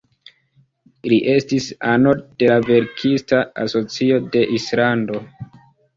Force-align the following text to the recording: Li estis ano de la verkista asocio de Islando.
Li 1.11 1.17
estis 1.33 1.67
ano 1.91 2.13
de 2.23 2.49
la 2.53 2.57
verkista 2.71 3.43
asocio 3.67 4.19
de 4.37 4.43
Islando. 4.61 5.21